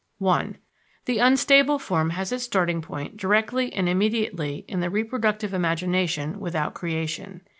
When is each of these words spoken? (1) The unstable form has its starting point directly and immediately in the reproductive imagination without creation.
(1) 0.17 0.57
The 1.05 1.19
unstable 1.19 1.77
form 1.77 2.09
has 2.09 2.31
its 2.31 2.43
starting 2.43 2.81
point 2.81 3.17
directly 3.17 3.71
and 3.71 3.87
immediately 3.87 4.65
in 4.67 4.79
the 4.79 4.89
reproductive 4.89 5.53
imagination 5.53 6.39
without 6.39 6.73
creation. 6.73 7.41